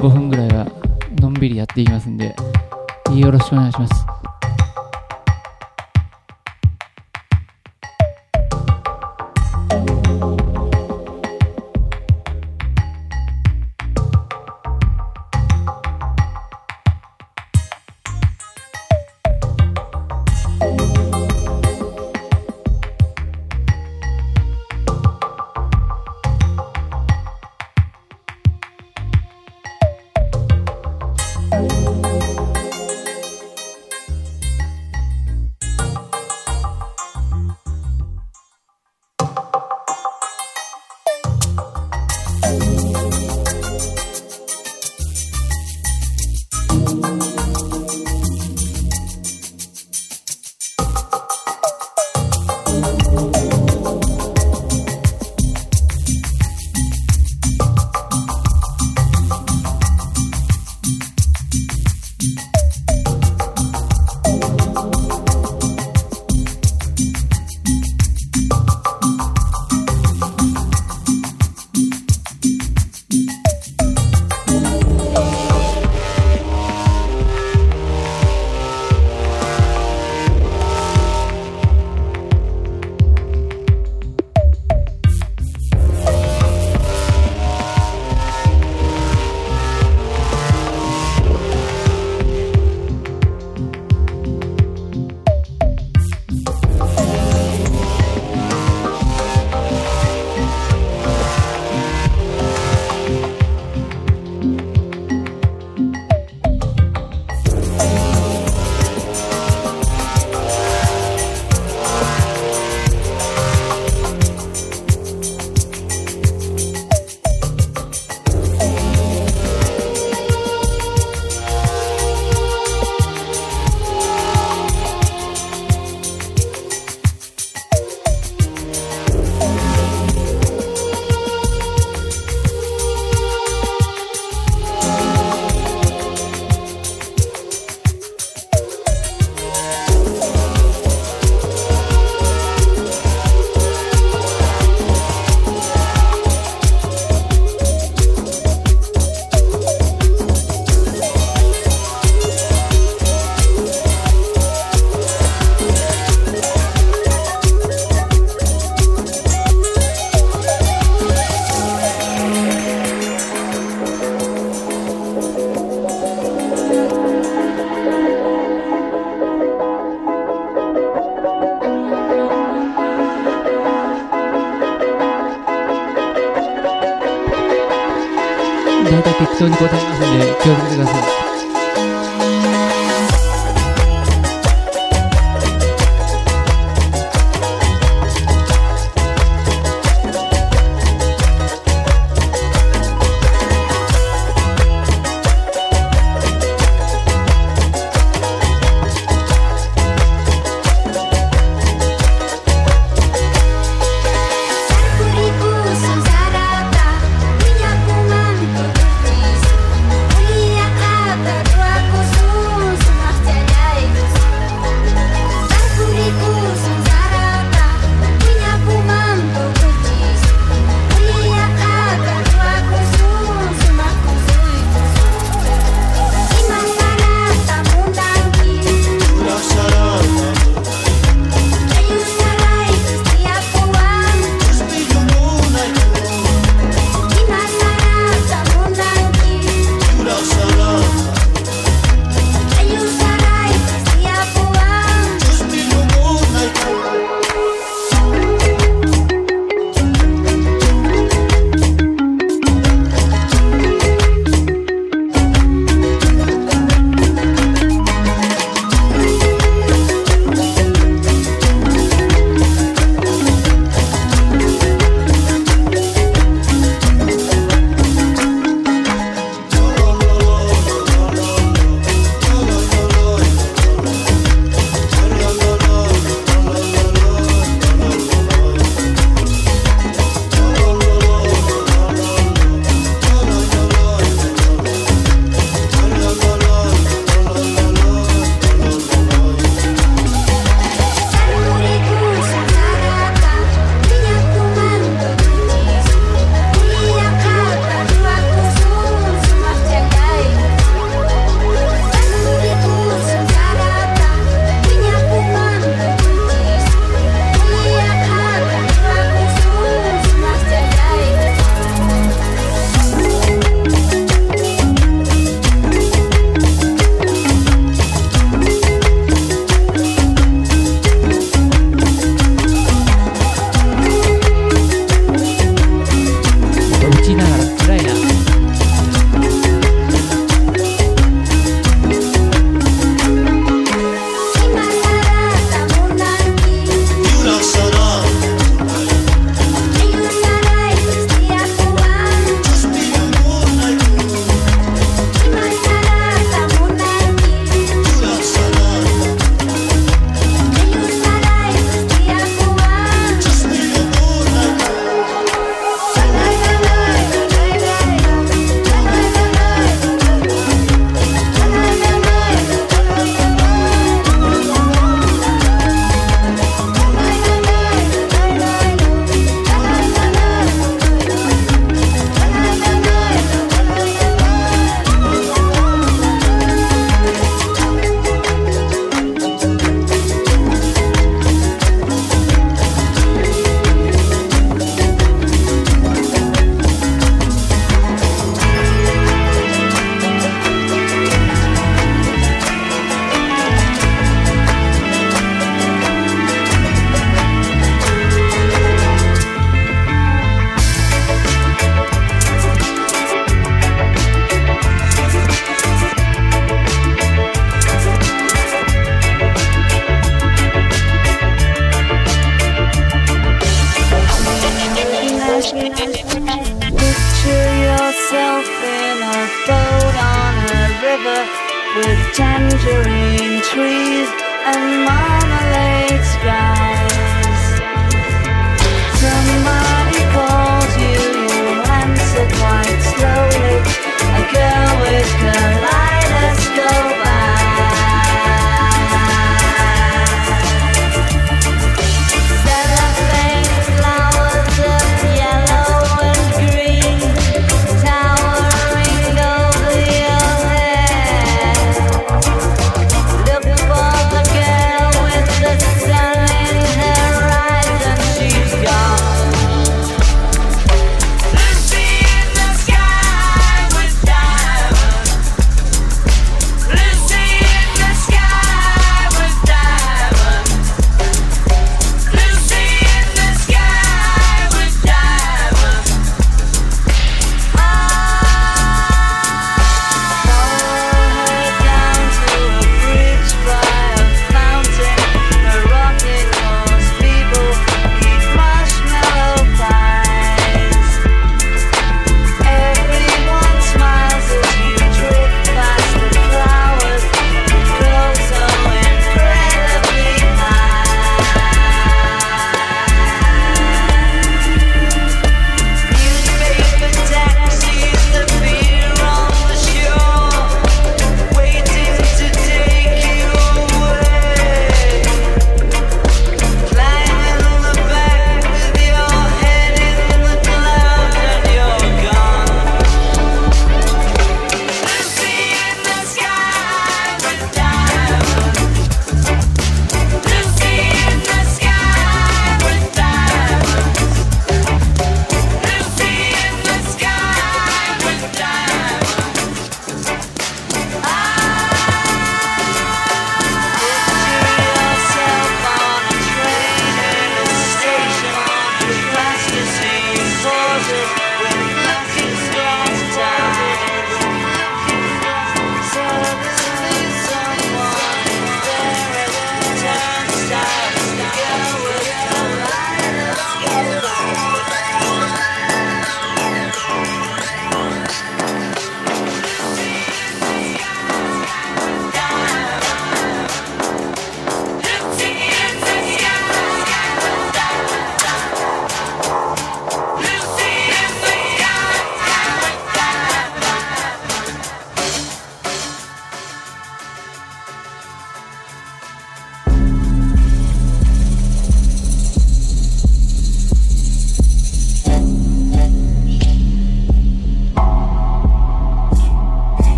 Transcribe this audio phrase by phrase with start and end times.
[0.00, 0.49] 즐거운 거래.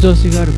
[0.00, 0.49] otro cigarro.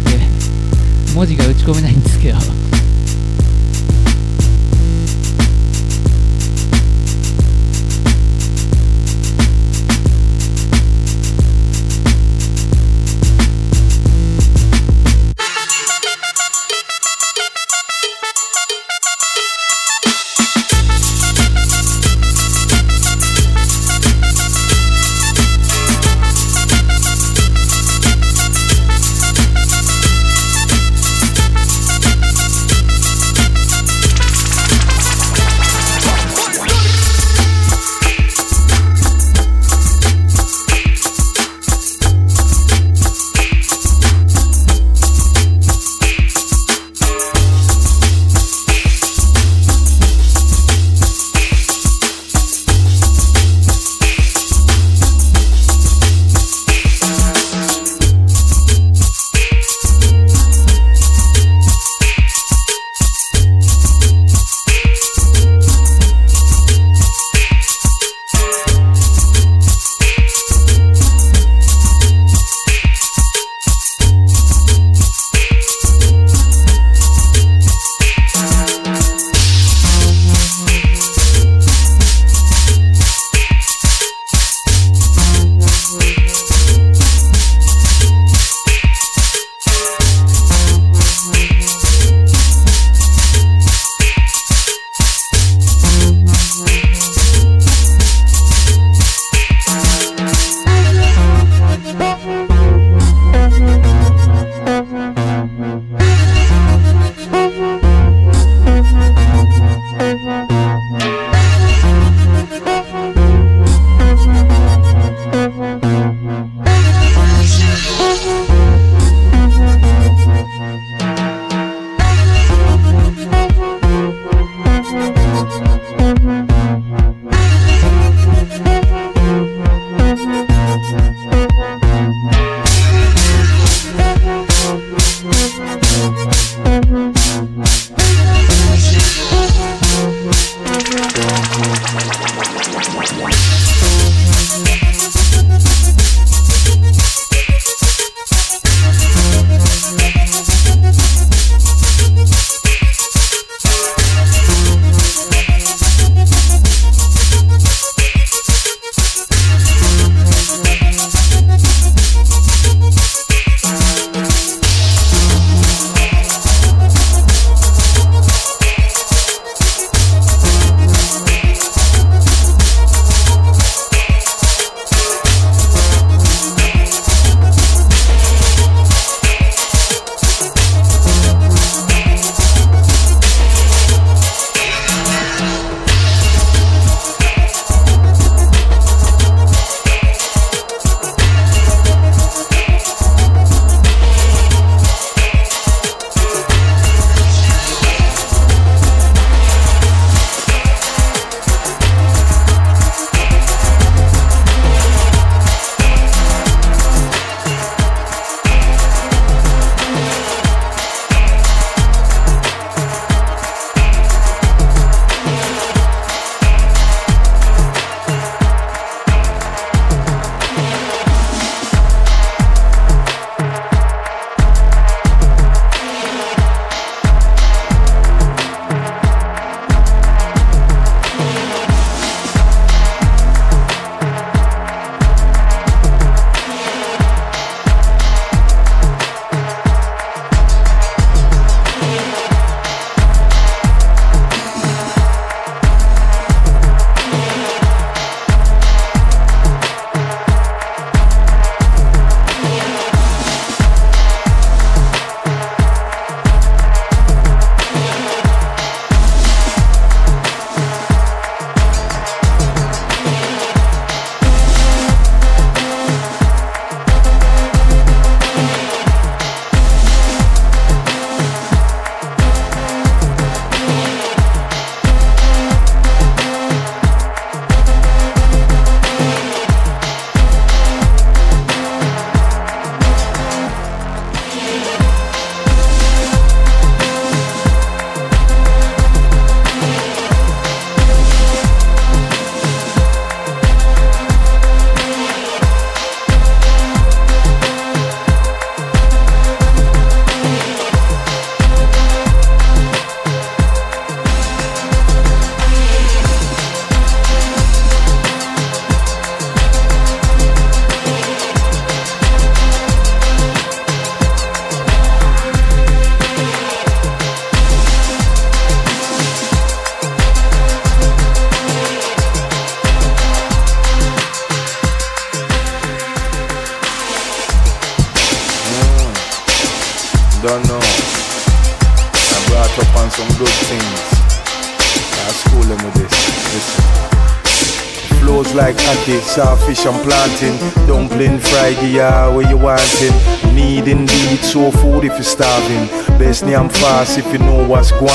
[341.73, 343.33] Yeah, where you want it.
[343.33, 345.67] Need indeed soul food if you're starving.
[345.99, 347.89] Best name fast if you know what's going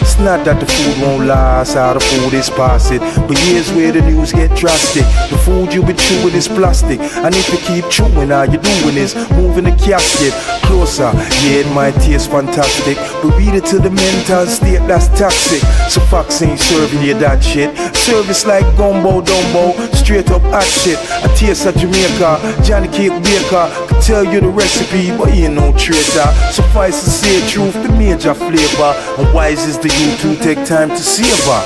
[0.00, 3.00] It's not that the food won't last, how the food is passing.
[3.28, 5.04] But here's where the news get drastic.
[5.28, 6.98] The food you be chewing is plastic.
[6.98, 10.32] And if you keep chewing, all you doing is moving the casket
[10.64, 11.12] closer.
[11.44, 12.96] Yeah, it might taste fantastic.
[13.22, 15.60] But read it to the mental state that's toxic.
[15.90, 17.76] So Fox ain't serving you that shit.
[17.94, 19.50] Service like gumbo, don't
[19.94, 20.98] straight up hot shit.
[21.22, 23.68] A taste of Jamaica, Johnny Cake Baker.
[23.88, 26.28] Could tell you the recipe, but you ain't no traitor.
[26.50, 28.92] Suffice to say truth, the major flavor.
[29.18, 31.62] And wise is the youth who take time to savor.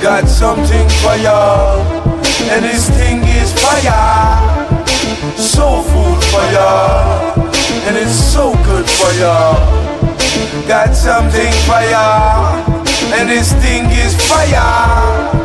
[0.00, 1.80] Got something for y'all,
[2.50, 4.38] and this thing is fire.
[5.36, 7.38] Soul food for y'all,
[7.86, 9.81] and it's so good for ya.
[10.66, 12.64] Got something fire,
[13.14, 15.42] and this thing is fire.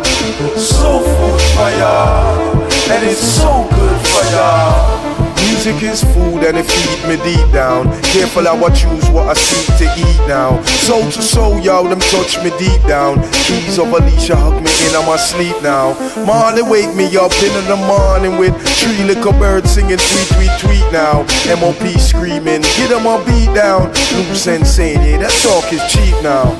[0.55, 5.06] Soulful fire, and it's so good fire.
[5.45, 7.91] Music is food and it feed me deep down.
[8.13, 10.61] Careful how I choose what I seek to eat now.
[10.63, 13.21] Soul to soul, y'all, them touch me deep down.
[13.45, 15.93] Keys of Alicia hug me in on my sleep now.
[16.25, 20.87] Marley wake me up in the morning with three little birds singing tweet, tweet, tweet
[20.91, 21.23] now.
[21.59, 23.87] MOP screaming, get them on beat down.
[24.17, 26.57] Loose and saying, yeah, that talk is cheap now.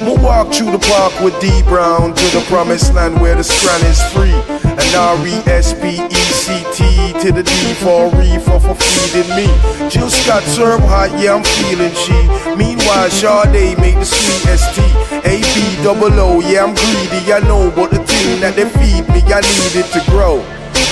[0.00, 3.84] We'll walk through the park with D Brown to the promised land where the strand
[3.84, 4.65] is free.
[4.78, 6.78] And R-E-S-P-E-C-T
[7.20, 9.48] to the D for reefer for feeding me.
[9.88, 12.28] Just got served hot, yeah, I'm feeling she.
[12.56, 14.92] Meanwhile, Sade make the sweetest tea.
[15.24, 19.08] A B double O, yeah, I'm greedy, I know, but the thing that they feed
[19.08, 20.44] me, I need it to grow.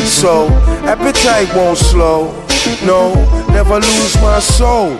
[0.07, 0.49] So,
[0.89, 2.33] appetite won't slow.
[2.85, 3.15] No,
[3.53, 4.99] never lose my soul.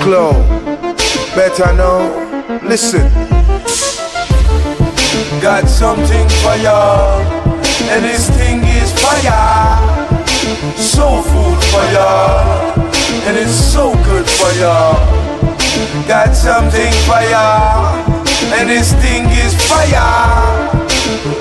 [0.00, 0.32] Glow.
[1.34, 2.24] Better know.
[2.62, 3.10] Listen.
[5.40, 7.22] Got something for y'all,
[7.90, 10.06] and this thing is fire
[10.76, 12.80] soul food for y'all,
[13.26, 14.96] and it's so good for y'all.
[16.06, 17.96] Got something for y'all,
[18.54, 20.70] and this thing is fire.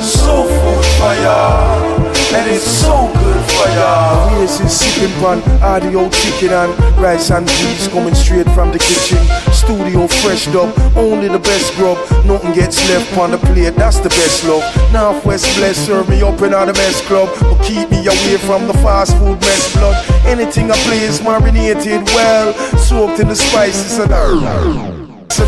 [0.02, 2.06] Soul food for y'all,
[2.36, 4.30] and it's so good for y'all.
[4.30, 9.20] Here's his sipping pan, audio chicken and rice and peas coming straight from the kitchen.
[9.65, 11.97] Studio freshed up, only the best grub.
[12.23, 14.63] Nothing gets left on the plate, that's the best love.
[14.93, 18.73] Northwest bless, serve me up in the best club, but keep me away from the
[18.86, 19.97] fast food mess blood.
[20.28, 24.95] Anything I play is marinated well, soaked in the spices and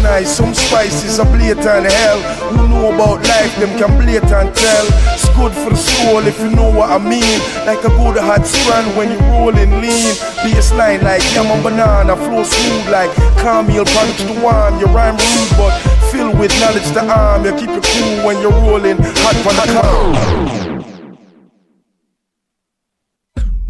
[0.07, 2.19] nice, some spices are blatant hell.
[2.51, 4.85] Who know about life, them can blatant tell.
[5.13, 7.39] It's good for the soul if you know what I mean.
[7.65, 10.15] Like a good hot strand when you're rolling lean.
[10.43, 13.11] Baseline like yam and banana, flow smooth like
[13.41, 14.79] caramel punch the one.
[14.79, 15.73] Your rhyme rude, but
[16.11, 17.45] filled with knowledge the arm.
[17.45, 19.97] You keep it cool when you're rolling hot for the car.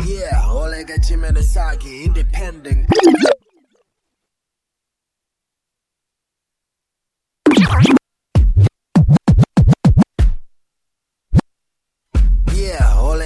[0.06, 2.88] Yeah, Oleg Jimenezagi, independent.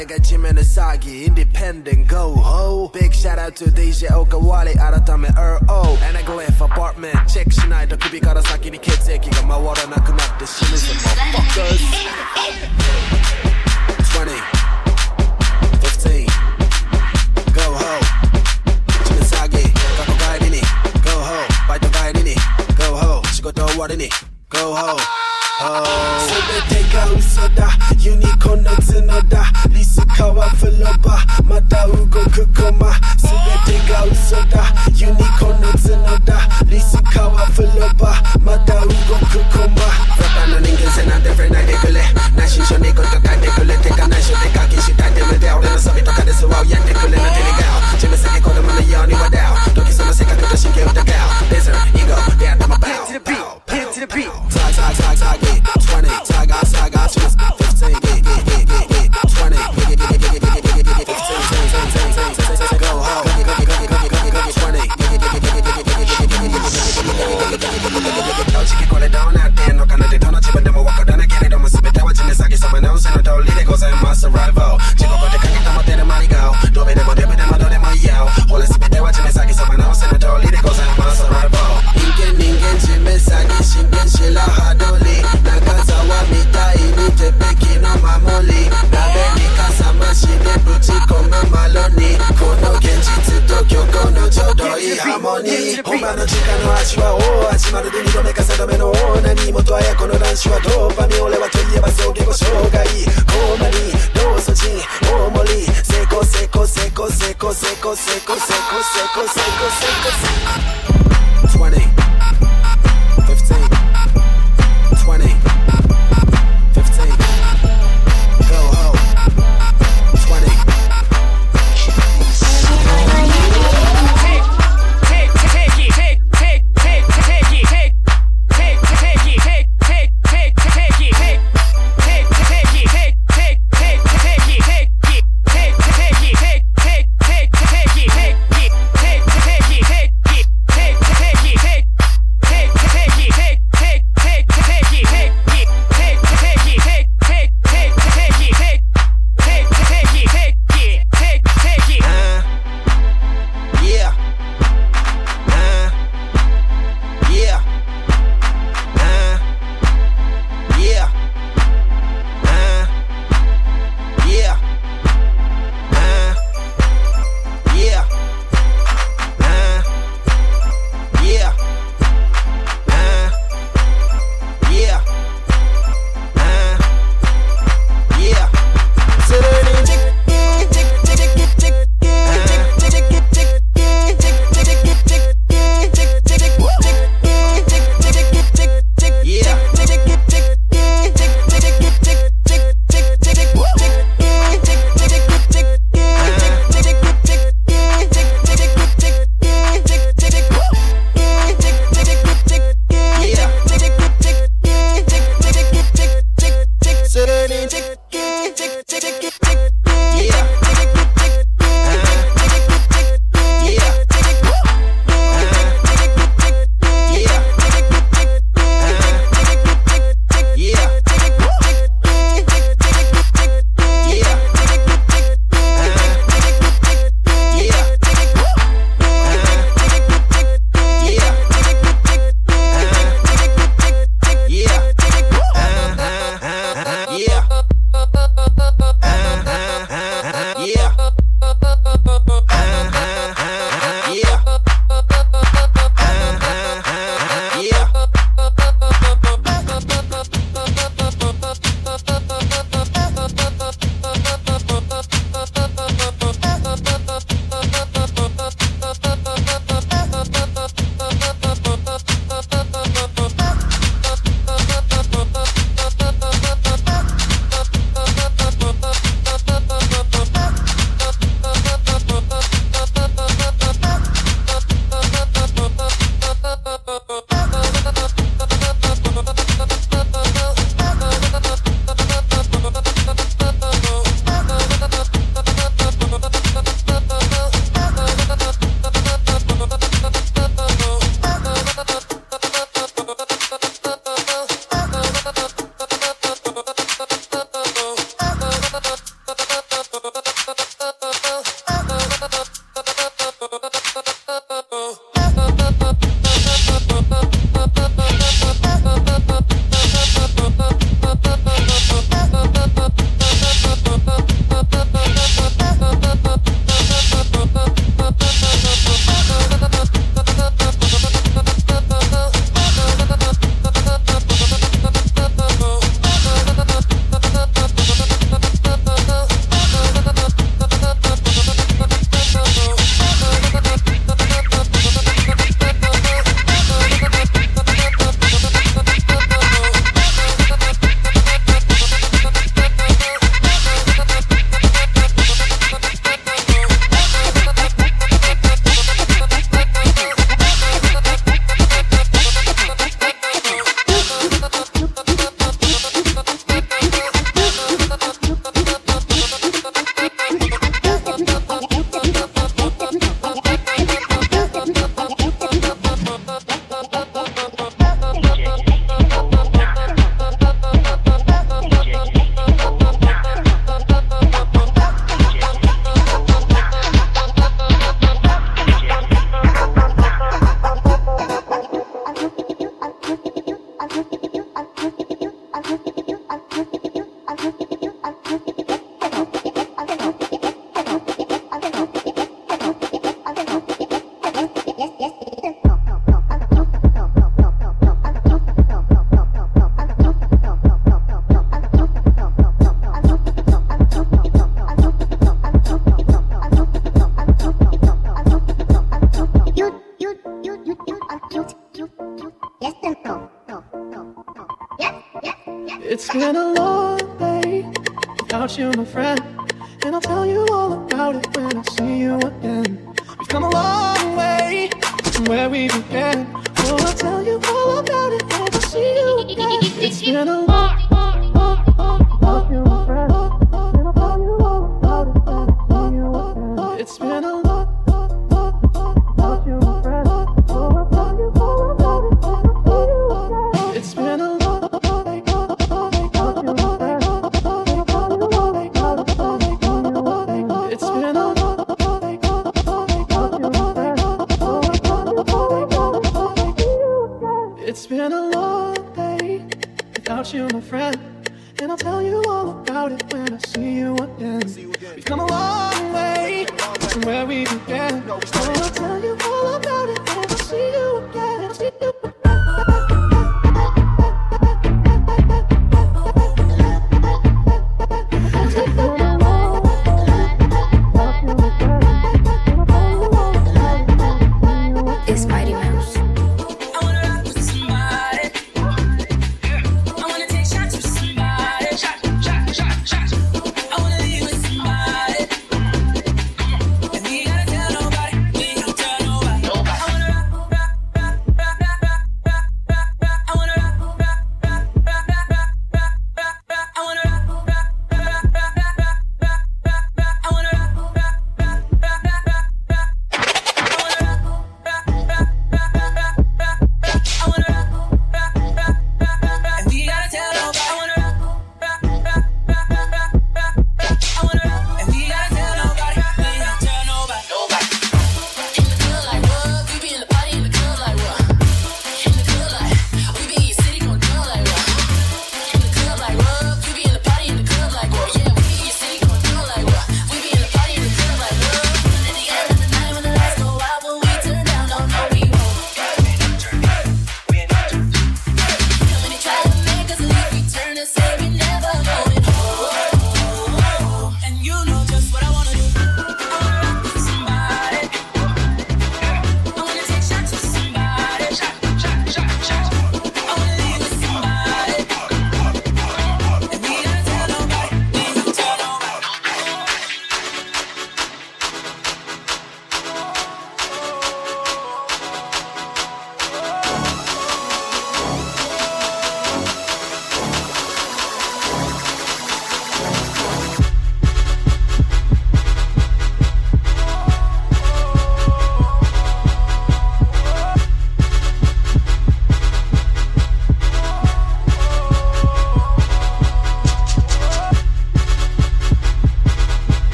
[0.00, 2.88] nigga Jim Inasagi, independent, go ho.
[2.88, 5.96] Big shout out to DJ Okawari, 改め RO。
[6.08, 12.20] Anaglyph apartment, チェックしないと首から先に血液が回らなくなって死ぬぜ、motherfuckers。
[14.00, 14.69] 20
[30.64, 31.10] enveloppe
[31.44, 34.04] mata ugo kokoma Sube tenga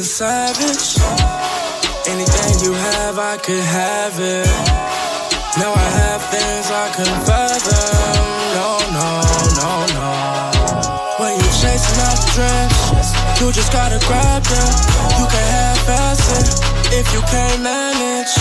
[0.00, 0.96] a savage.
[2.08, 4.48] Anything you have, I could have it.
[5.60, 8.24] Now I have things I couldn't fathom.
[8.56, 9.10] No, no,
[9.60, 10.10] no, no.
[11.20, 13.08] When you're chasing up dreams,
[13.40, 14.72] you just gotta grab them.
[15.20, 16.48] You can half-ass it
[16.96, 18.32] if you can't manage.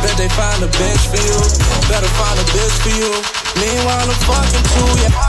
[0.00, 1.38] Bet they find a bitch for you.
[1.92, 3.12] Better find a bitch for you.
[3.60, 5.25] Meanwhile, I'm fucking too, yeah.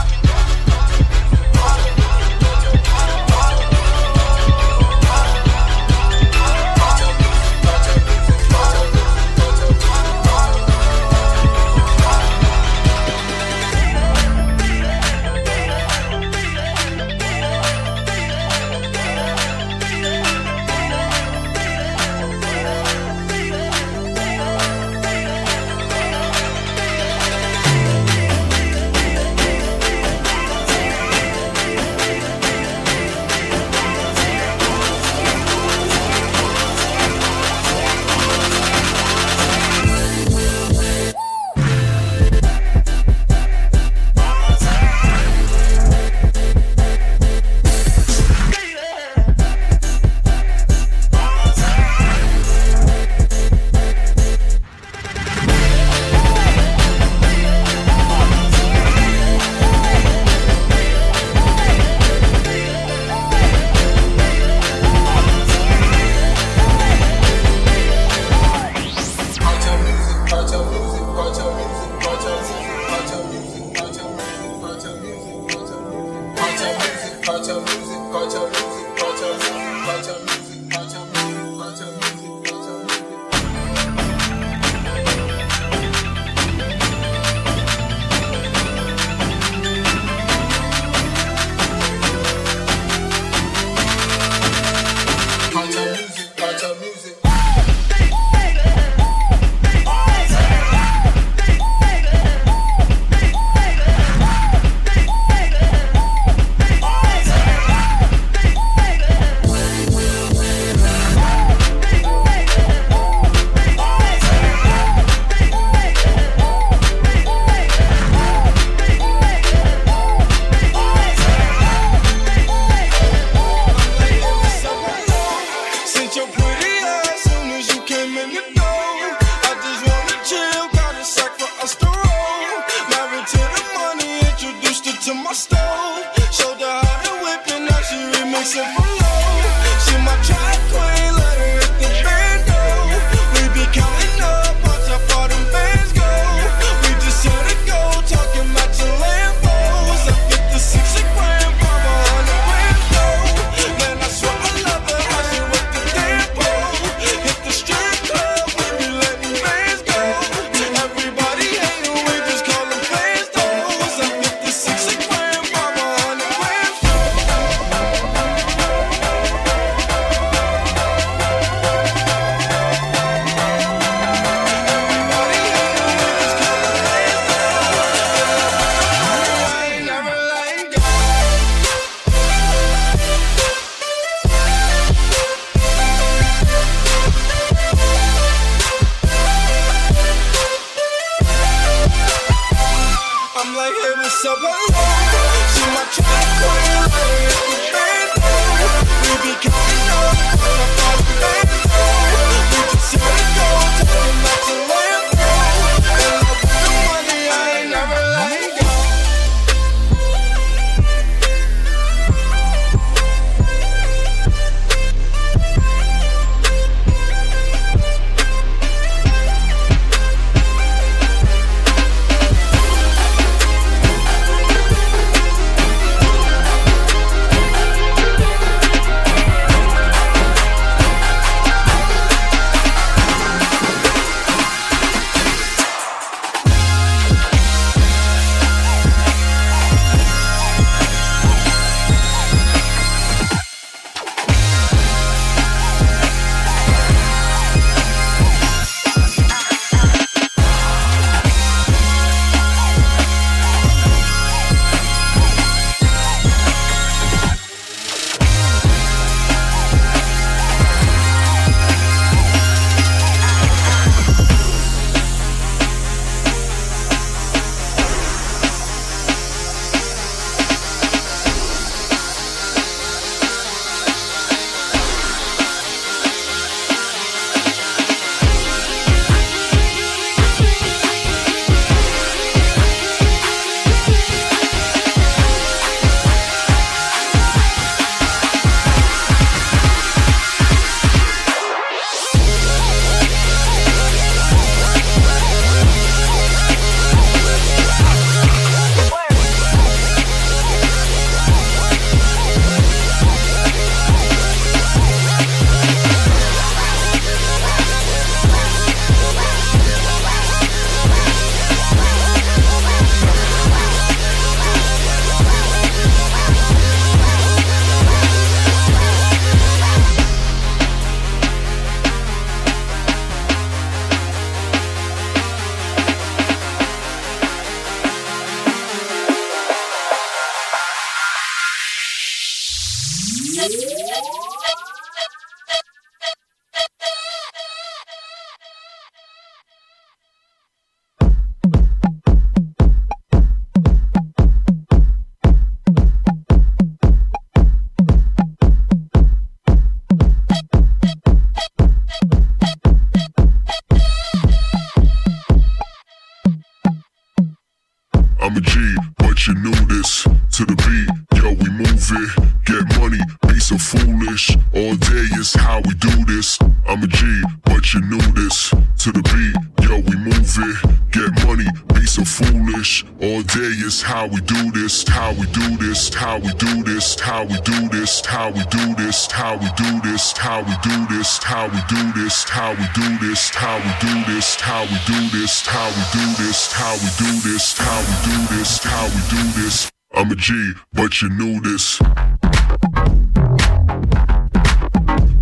[378.98, 382.66] this, how we do this, how we do this, how we do this, how we
[382.74, 386.74] do this, how we do this, how we do this, how we do this, how
[386.74, 389.70] we do this, how we do this, how we do this.
[389.94, 391.80] I'm a G, but you knew this.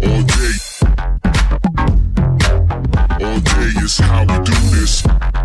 [0.01, 0.57] All day.
[3.21, 5.36] All day is how we do this.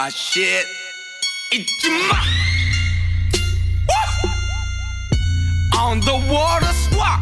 [0.00, 0.66] our shit.
[1.52, 2.18] Ichima.
[5.76, 7.20] On the water squat.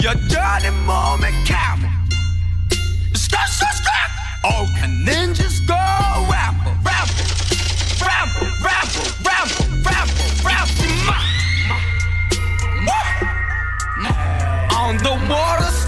[0.00, 1.90] Your dirty moment cabin.
[3.14, 4.10] Skirt, skirt, skirt.
[4.44, 7.26] Oh, and then just go rapper, rapper,
[8.02, 10.88] rapper, rapper, rapper, rapper, rapper.
[14.74, 15.87] On the water.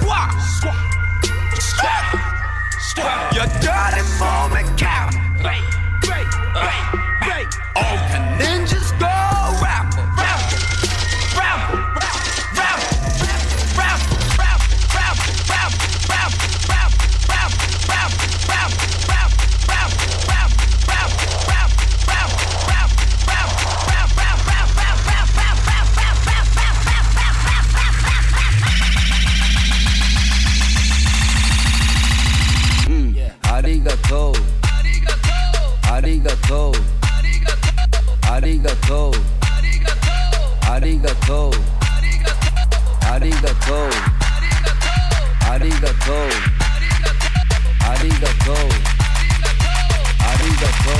[3.34, 5.14] Your dirty moment count.
[5.42, 5.62] Wait,
[6.08, 6.26] wait,
[7.26, 7.46] wait,
[7.76, 8.09] Oh.
[38.90, 39.14] Arigato.
[40.66, 40.66] Arigato.
[40.66, 41.54] Arigato.
[43.06, 43.86] Arigato.
[45.46, 45.46] Arigato.
[45.46, 46.18] Arigato.
[47.86, 48.58] Arigato.
[50.30, 50.96] Arigato.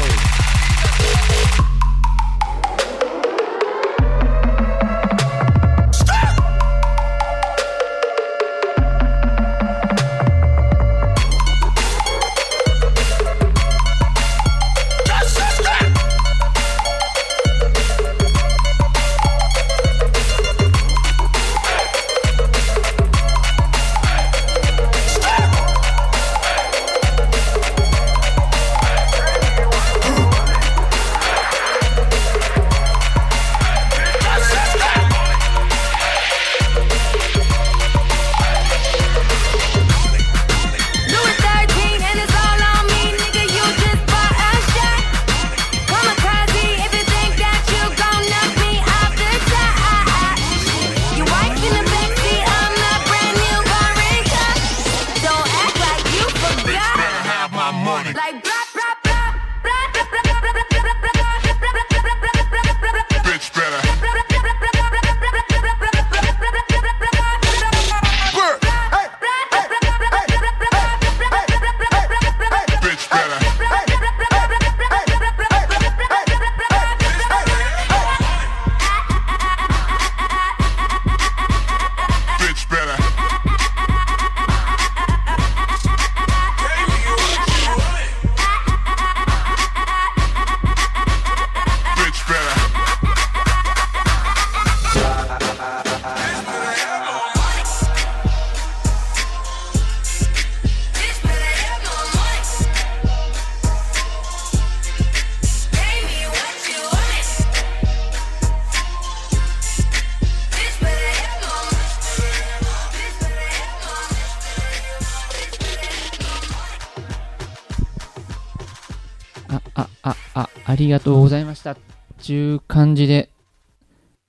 [120.80, 121.76] りがとうございました。
[122.18, 123.30] ちゅう感じで、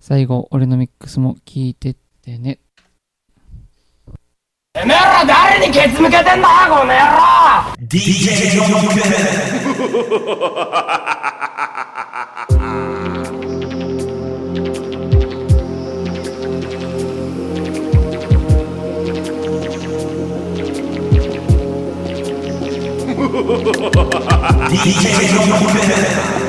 [0.02, 2.60] 最後、俺のミックスも聞いてってね。
[4.74, 10.32] てめえら誰にケツ向けてんだこの野郎 DJ ジョンク
[25.34, 26.41] お前ら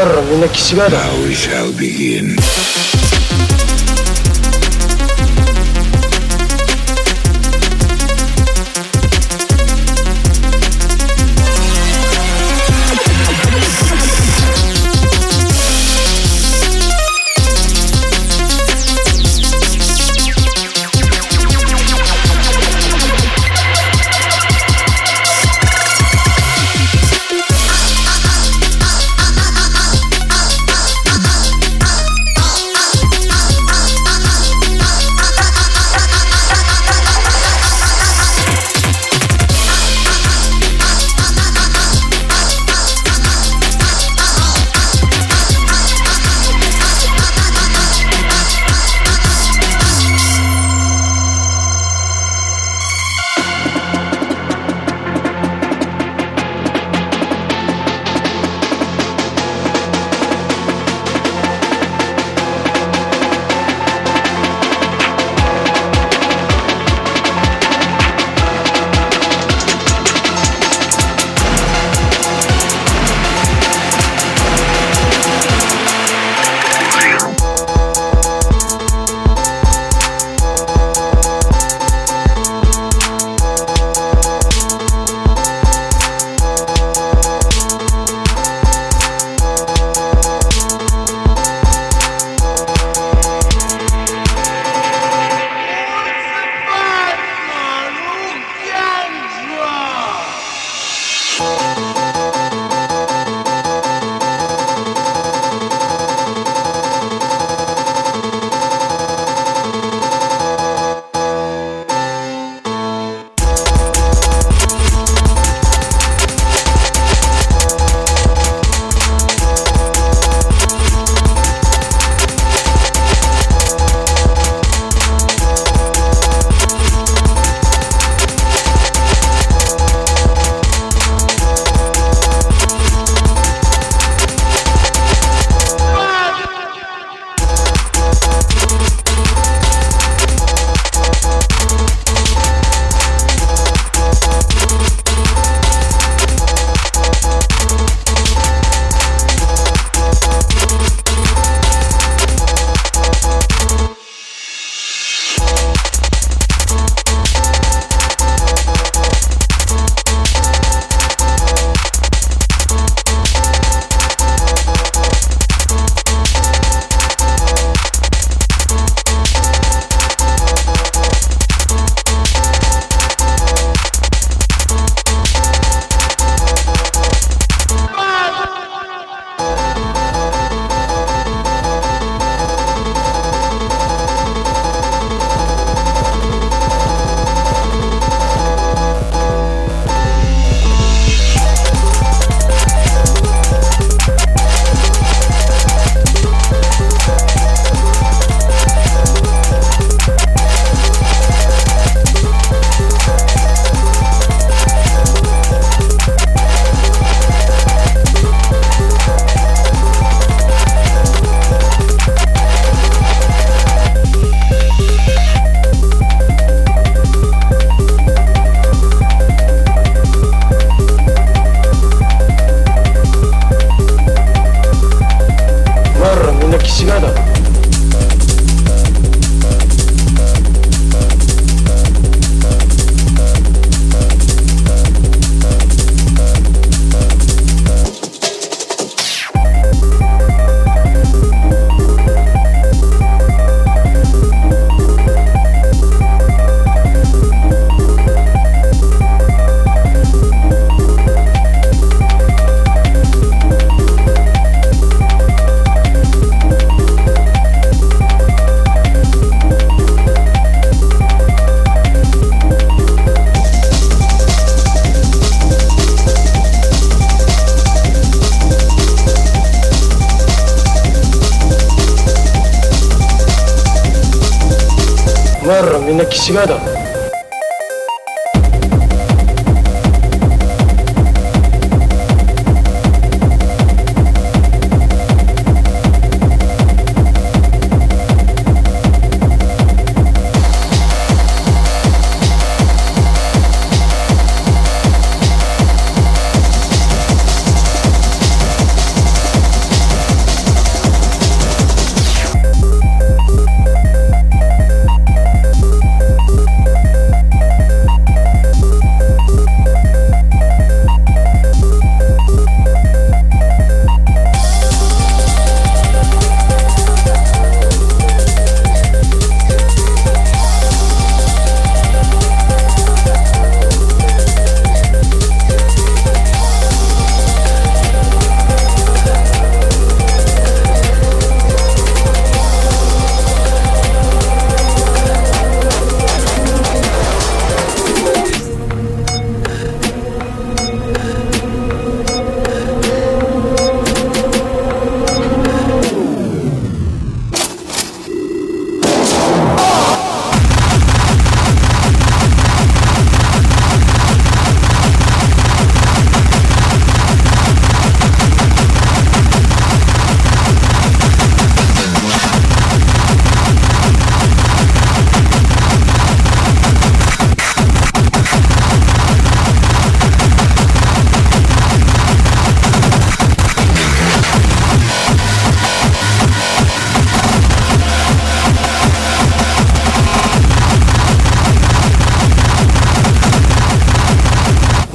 [0.00, 2.69] Now we shall begin.「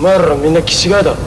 [0.06, 1.25] 前らみんな気違いだろ。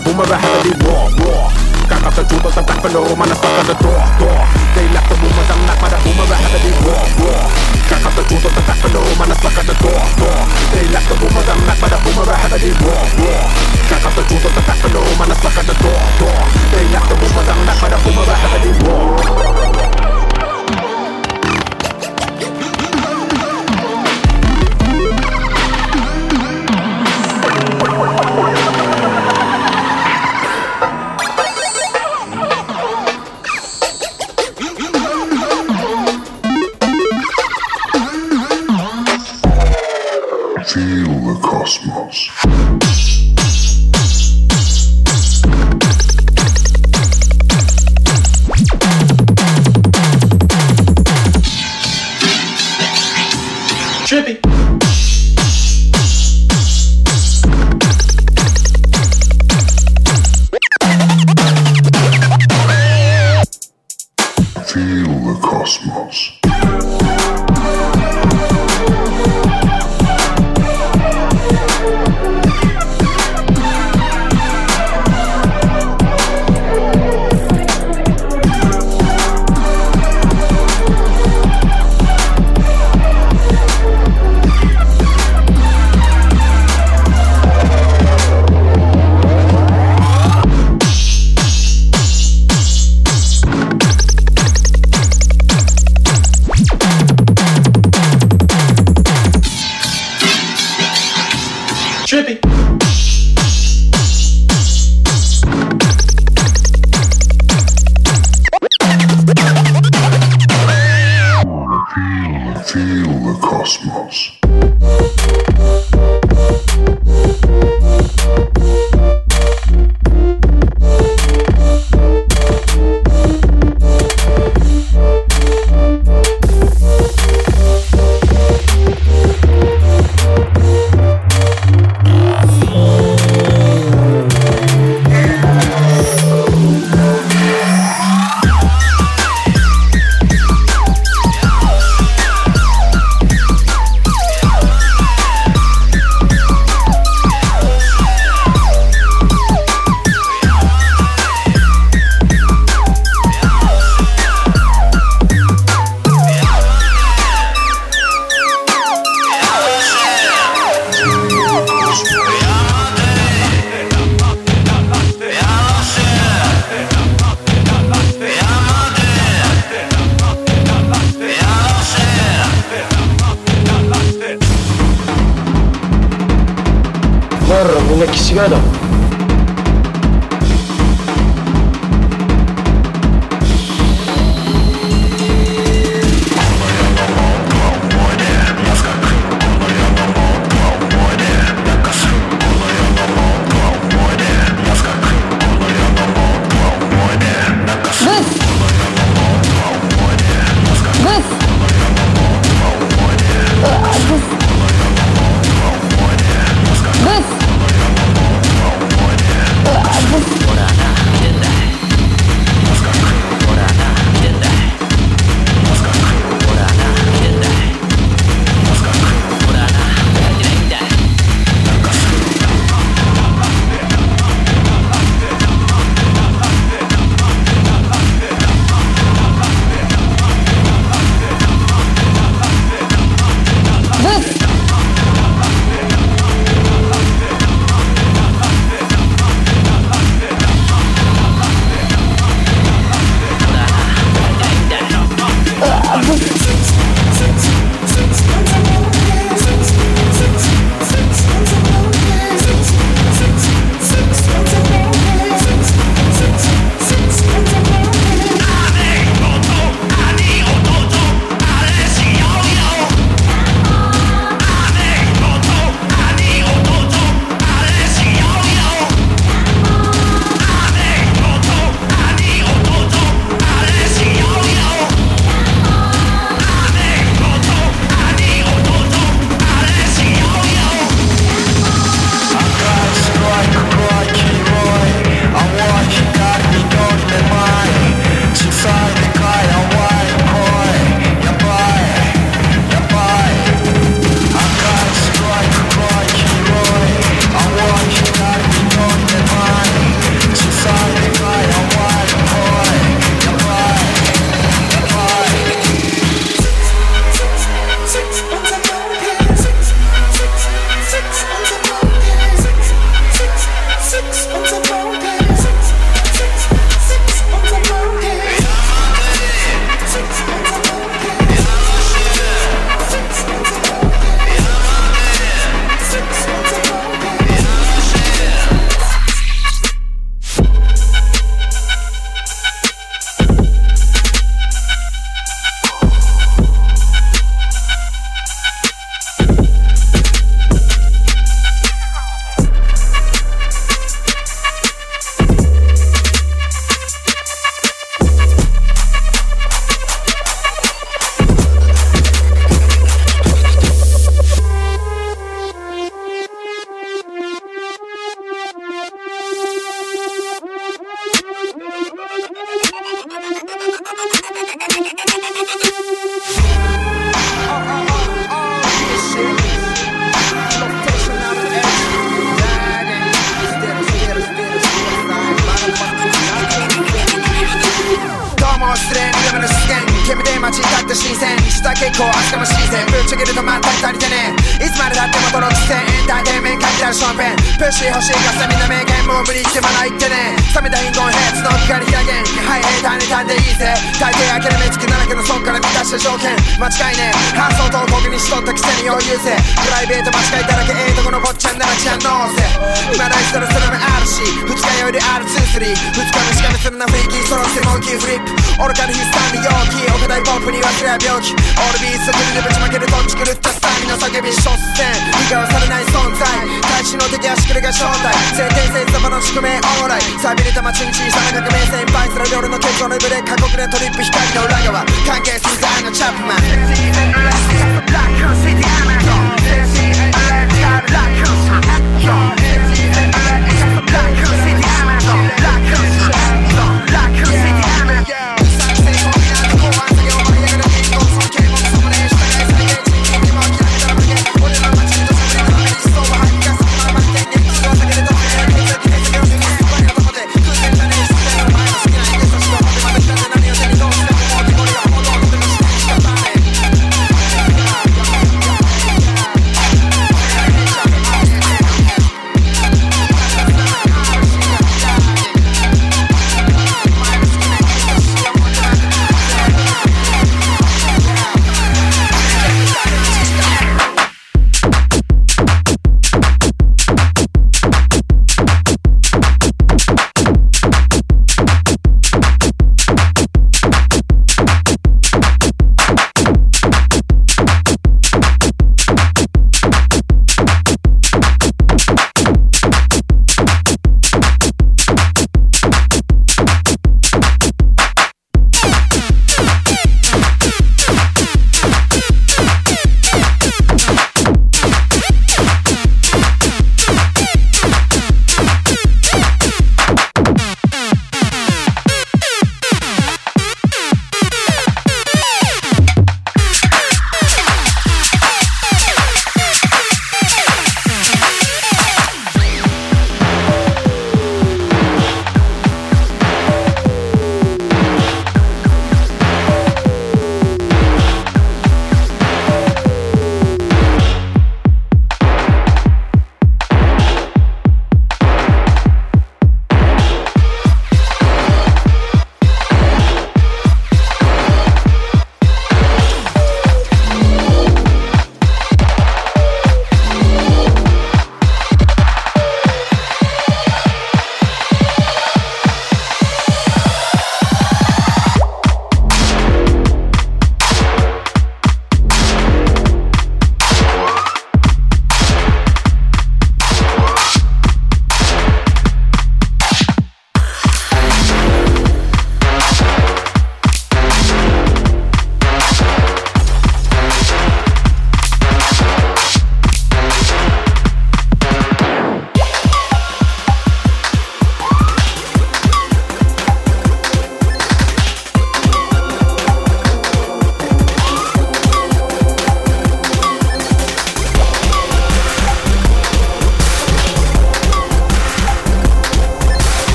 [0.00, 0.49] الشعب وما بحب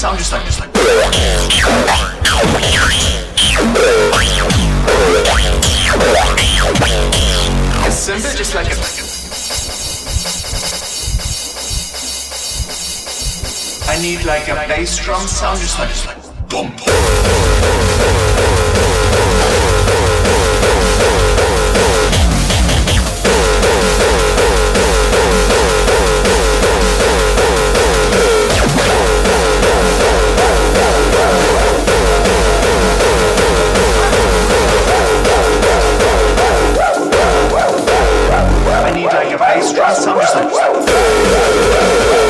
[0.00, 0.70] sound just like, just like.
[7.84, 8.76] A cymbal just like a.
[13.90, 15.99] I need like a bass drum sound just like.
[39.50, 40.06] I stress.
[40.06, 42.29] I'm just like.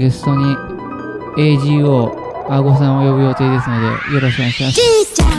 [0.00, 0.56] ゲストに
[1.36, 2.10] AGO
[2.48, 5.29] あごさんを呼ぶ予定ですのでよろしくお願いします。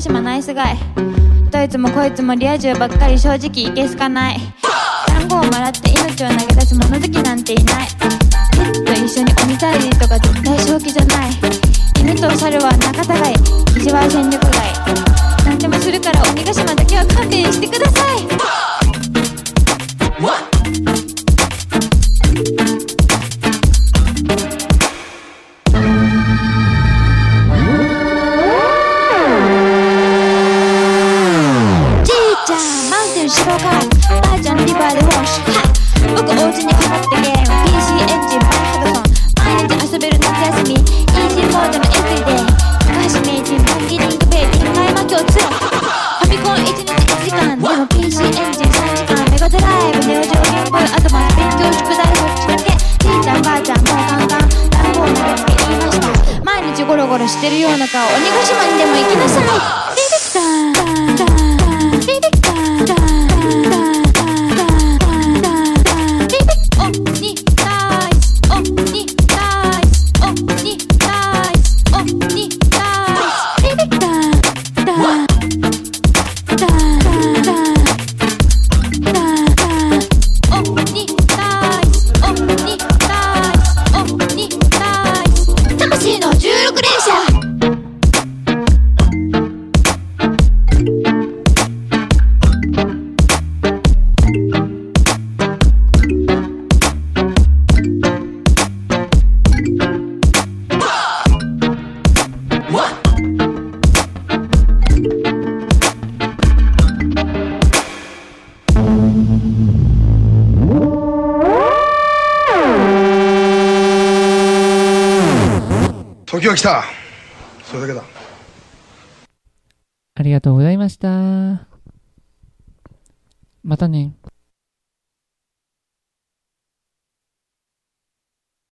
[0.00, 0.78] 島ナイスガイ。
[1.50, 4.38] どいつもこいつもリア充ばっかり正直いけすかない。
[5.06, 7.88] 単語をもらって命を投げ出す物好きなんていない。
[7.98, 11.30] ペッと一緒にお見たりとか絶対正気じゃない。
[12.00, 13.34] 犬と猿は仲違い。
[13.76, 14.72] 意地は戦力外。
[15.44, 18.57] 何でもするから鬼ヶ島だけは勘弁してください。